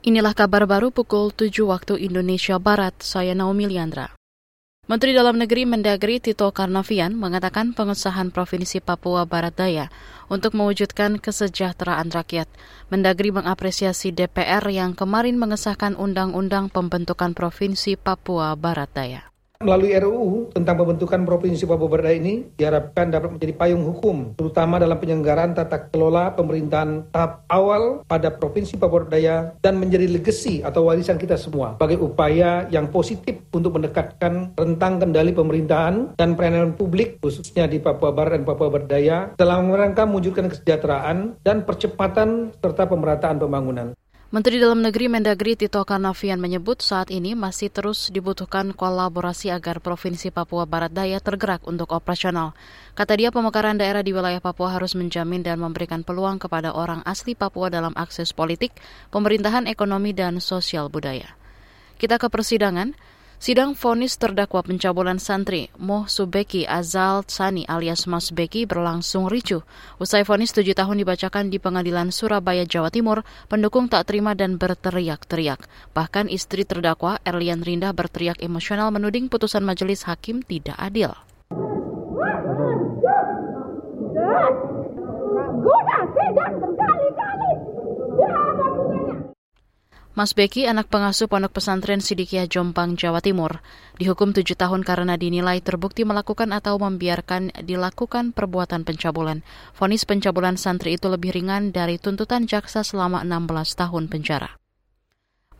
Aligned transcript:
Inilah 0.00 0.32
kabar 0.32 0.64
baru 0.64 0.88
pukul 0.88 1.28
7 1.28 1.52
waktu 1.68 2.00
Indonesia 2.00 2.56
Barat, 2.56 2.96
saya 3.04 3.36
Naomi 3.36 3.68
Liandra. 3.68 4.16
Menteri 4.88 5.12
Dalam 5.12 5.36
Negeri 5.36 5.68
Mendagri 5.68 6.24
Tito 6.24 6.48
Karnavian 6.48 7.12
mengatakan 7.12 7.76
pengesahan 7.76 8.32
Provinsi 8.32 8.80
Papua 8.80 9.28
Barat 9.28 9.60
Daya 9.60 9.92
untuk 10.32 10.56
mewujudkan 10.56 11.20
kesejahteraan 11.20 12.08
rakyat. 12.16 12.48
Mendagri 12.88 13.28
mengapresiasi 13.28 14.16
DPR 14.16 14.64
yang 14.72 14.96
kemarin 14.96 15.36
mengesahkan 15.36 15.92
Undang-Undang 16.00 16.72
Pembentukan 16.72 17.36
Provinsi 17.36 18.00
Papua 18.00 18.56
Barat 18.56 18.88
Daya. 18.96 19.29
Melalui 19.60 19.92
RUU 19.92 20.56
tentang 20.56 20.72
pembentukan 20.80 21.20
Provinsi 21.28 21.68
Papua 21.68 21.84
Barat 21.84 22.16
ini 22.16 22.48
diharapkan 22.56 23.12
dapat 23.12 23.36
menjadi 23.36 23.52
payung 23.60 23.84
hukum, 23.84 24.32
terutama 24.32 24.80
dalam 24.80 24.96
penyelenggaraan 24.96 25.52
tata 25.52 25.84
kelola 25.92 26.32
pemerintahan 26.32 27.12
tahap 27.12 27.44
awal 27.52 28.00
pada 28.08 28.32
Provinsi 28.32 28.80
Papua 28.80 29.04
Daya 29.04 29.52
dan 29.60 29.76
menjadi 29.76 30.08
legasi 30.08 30.64
atau 30.64 30.88
warisan 30.88 31.20
kita 31.20 31.36
semua 31.36 31.76
sebagai 31.76 32.00
upaya 32.00 32.72
yang 32.72 32.88
positif 32.88 33.36
untuk 33.52 33.76
mendekatkan 33.76 34.56
rentang 34.56 34.96
kendali 34.96 35.36
pemerintahan 35.36 36.16
dan 36.16 36.40
pelayanan 36.40 36.72
publik 36.72 37.20
khususnya 37.20 37.68
di 37.68 37.84
Papua 37.84 38.16
Barat 38.16 38.40
dan 38.40 38.48
Papua 38.48 38.72
Barat 38.72 38.88
Daya 38.88 39.28
dalam 39.36 39.68
rangka 39.76 40.08
mewujudkan 40.08 40.48
kesejahteraan 40.48 41.36
dan 41.44 41.68
percepatan 41.68 42.48
serta 42.64 42.88
pemerataan 42.88 43.36
pembangunan. 43.36 43.92
Menteri 44.30 44.62
Dalam 44.62 44.78
Negeri 44.78 45.10
Mendagri 45.10 45.58
Tito 45.58 45.82
Karnavian 45.82 46.38
menyebut 46.38 46.86
saat 46.86 47.10
ini 47.10 47.34
masih 47.34 47.66
terus 47.66 48.14
dibutuhkan 48.14 48.70
kolaborasi 48.70 49.50
agar 49.50 49.82
Provinsi 49.82 50.30
Papua 50.30 50.70
Barat 50.70 50.94
Daya 50.94 51.18
tergerak 51.18 51.66
untuk 51.66 51.90
operasional. 51.90 52.54
Kata 52.94 53.18
dia 53.18 53.34
pemekaran 53.34 53.74
daerah 53.74 54.06
di 54.06 54.14
wilayah 54.14 54.38
Papua 54.38 54.78
harus 54.78 54.94
menjamin 54.94 55.42
dan 55.42 55.58
memberikan 55.58 56.06
peluang 56.06 56.38
kepada 56.38 56.70
orang 56.70 57.02
asli 57.02 57.34
Papua 57.34 57.74
dalam 57.74 57.90
akses 57.98 58.30
politik, 58.30 58.70
pemerintahan 59.10 59.66
ekonomi, 59.66 60.14
dan 60.14 60.38
sosial 60.38 60.86
budaya. 60.86 61.34
Kita 61.98 62.22
ke 62.22 62.30
persidangan. 62.30 62.94
Sidang 63.40 63.72
vonis 63.72 64.20
terdakwa 64.20 64.60
pencabulan 64.60 65.16
santri 65.16 65.72
Moh 65.80 66.04
Subeki 66.04 66.68
Azal 66.68 67.24
Sani 67.24 67.64
alias 67.64 68.04
Mas 68.04 68.36
Beki 68.36 68.68
berlangsung 68.68 69.32
ricuh. 69.32 69.64
Usai 69.96 70.28
vonis 70.28 70.52
tujuh 70.52 70.76
tahun 70.76 71.00
dibacakan 71.00 71.48
di 71.48 71.56
pengadilan 71.56 72.12
Surabaya, 72.12 72.68
Jawa 72.68 72.92
Timur, 72.92 73.24
pendukung 73.48 73.88
tak 73.88 74.12
terima 74.12 74.36
dan 74.36 74.60
berteriak-teriak. 74.60 75.64
Bahkan 75.96 76.28
istri 76.28 76.68
terdakwa 76.68 77.16
Erlian 77.24 77.64
Rinda 77.64 77.96
berteriak 77.96 78.44
emosional 78.44 78.92
menuding 78.92 79.32
putusan 79.32 79.64
majelis 79.64 80.04
hakim 80.04 80.44
tidak 80.44 80.76
adil. 80.76 81.16
Mas 90.10 90.34
Beki, 90.34 90.66
anak 90.66 90.90
pengasuh 90.90 91.30
pondok 91.30 91.62
pesantren 91.62 92.02
Sidikiah 92.02 92.50
Jombang, 92.50 92.98
Jawa 92.98 93.22
Timur, 93.22 93.62
dihukum 93.94 94.34
tujuh 94.34 94.58
tahun 94.58 94.82
karena 94.82 95.14
dinilai 95.14 95.62
terbukti 95.62 96.02
melakukan 96.02 96.50
atau 96.50 96.82
membiarkan 96.82 97.54
dilakukan 97.62 98.34
perbuatan 98.34 98.82
pencabulan. 98.82 99.46
Fonis 99.70 100.02
pencabulan 100.02 100.58
santri 100.58 100.98
itu 100.98 101.06
lebih 101.06 101.30
ringan 101.30 101.70
dari 101.70 101.94
tuntutan 102.02 102.50
jaksa 102.50 102.82
selama 102.82 103.22
16 103.22 103.78
tahun 103.78 104.10
penjara. 104.10 104.58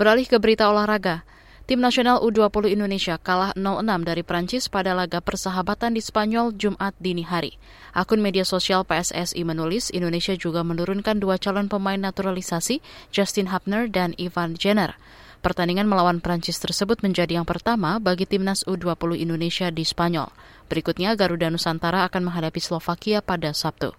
Beralih 0.00 0.24
ke 0.24 0.40
berita 0.40 0.72
olahraga, 0.72 1.28
Tim 1.68 1.84
nasional 1.84 2.24
U20 2.24 2.72
Indonesia 2.72 3.20
kalah 3.20 3.52
0-6 3.52 3.84
dari 4.00 4.24
Prancis 4.24 4.72
pada 4.72 4.96
laga 4.96 5.20
persahabatan 5.20 5.92
di 5.92 6.00
Spanyol 6.00 6.56
Jumat 6.56 6.96
dini 6.96 7.20
hari. 7.20 7.60
Akun 7.92 8.24
media 8.24 8.40
sosial 8.40 8.88
PSSI 8.88 9.44
menulis 9.44 9.92
Indonesia 9.92 10.32
juga 10.32 10.64
menurunkan 10.64 11.20
dua 11.20 11.36
calon 11.36 11.68
pemain 11.68 12.00
naturalisasi, 12.00 12.80
Justin 13.12 13.52
Hapner 13.52 13.84
dan 13.92 14.16
Ivan 14.16 14.56
Jenner. 14.56 14.96
Pertandingan 15.44 15.84
melawan 15.84 16.24
Prancis 16.24 16.56
tersebut 16.56 17.04
menjadi 17.04 17.36
yang 17.36 17.44
pertama 17.44 18.00
bagi 18.00 18.24
timnas 18.24 18.64
U20 18.64 19.20
Indonesia 19.20 19.68
di 19.68 19.84
Spanyol. 19.84 20.32
Berikutnya 20.72 21.20
Garuda 21.20 21.52
Nusantara 21.52 22.08
akan 22.08 22.32
menghadapi 22.32 22.64
Slovakia 22.64 23.20
pada 23.20 23.52
Sabtu. 23.52 23.92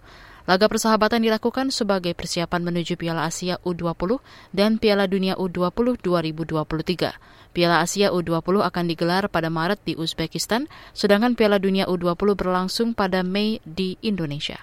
Laga 0.48 0.66
persahabatan 0.66 1.20
dilakukan 1.20 1.68
sebagai 1.68 2.16
persiapan 2.16 2.64
menuju 2.64 2.96
Piala 2.96 3.28
Asia 3.28 3.60
U20 3.62 4.20
dan 4.56 4.80
Piala 4.80 5.04
Dunia 5.04 5.36
U20 5.36 6.00
2023. 6.00 7.54
Piala 7.54 7.82
Asia 7.84 8.14
U20 8.14 8.64
akan 8.64 8.84
digelar 8.88 9.28
pada 9.28 9.52
Maret 9.52 9.82
di 9.84 9.94
Uzbekistan, 9.98 10.66
sedangkan 10.96 11.36
Piala 11.36 11.60
Dunia 11.60 11.86
U20 11.86 12.38
berlangsung 12.38 12.96
pada 12.96 13.20
Mei 13.20 13.60
di 13.66 13.98
Indonesia. 14.00 14.58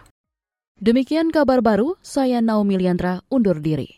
Demikian 0.77 1.31
kabar 1.31 1.63
baru, 1.63 1.97
saya 2.05 2.43
Naomi 2.43 2.77
Liandra 2.77 3.25
undur 3.33 3.57
diri. 3.63 3.95